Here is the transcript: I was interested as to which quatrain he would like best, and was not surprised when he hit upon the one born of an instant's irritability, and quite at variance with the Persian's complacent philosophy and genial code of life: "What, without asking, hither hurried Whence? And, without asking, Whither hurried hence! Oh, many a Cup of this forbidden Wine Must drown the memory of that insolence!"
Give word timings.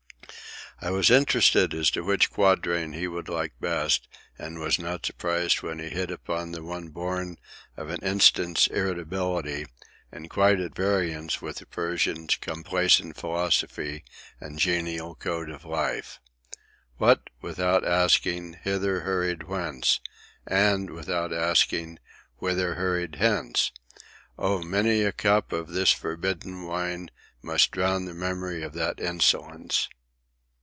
I 0.83 0.89
was 0.89 1.11
interested 1.11 1.75
as 1.75 1.91
to 1.91 2.01
which 2.01 2.31
quatrain 2.31 2.93
he 2.93 3.07
would 3.07 3.29
like 3.29 3.53
best, 3.61 4.07
and 4.39 4.57
was 4.57 4.79
not 4.79 5.05
surprised 5.05 5.61
when 5.61 5.77
he 5.77 5.89
hit 5.89 6.09
upon 6.09 6.53
the 6.53 6.63
one 6.63 6.89
born 6.89 7.37
of 7.77 7.91
an 7.91 8.01
instant's 8.01 8.65
irritability, 8.65 9.67
and 10.11 10.27
quite 10.27 10.59
at 10.59 10.73
variance 10.73 11.39
with 11.39 11.57
the 11.57 11.67
Persian's 11.67 12.35
complacent 12.37 13.15
philosophy 13.15 14.03
and 14.39 14.57
genial 14.57 15.13
code 15.13 15.51
of 15.51 15.65
life: 15.65 16.19
"What, 16.97 17.29
without 17.43 17.85
asking, 17.87 18.57
hither 18.63 19.01
hurried 19.01 19.43
Whence? 19.43 19.99
And, 20.47 20.89
without 20.89 21.31
asking, 21.31 21.99
Whither 22.37 22.73
hurried 22.73 23.17
hence! 23.17 23.71
Oh, 24.35 24.63
many 24.63 25.03
a 25.03 25.11
Cup 25.11 25.53
of 25.53 25.67
this 25.67 25.91
forbidden 25.91 26.63
Wine 26.65 27.11
Must 27.43 27.69
drown 27.69 28.05
the 28.05 28.15
memory 28.15 28.63
of 28.63 28.73
that 28.73 28.99
insolence!" 28.99 29.87